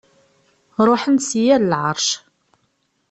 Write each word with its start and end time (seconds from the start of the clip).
Ṛuḥen-d 0.87 1.21
si 1.27 1.41
yal 1.45 1.63
lɛeṛc. 1.71 2.07